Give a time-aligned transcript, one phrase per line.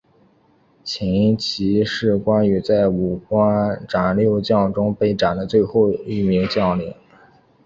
[0.83, 6.91] 秦琪是关羽在过五关斩六将中被斩的最后一名将领。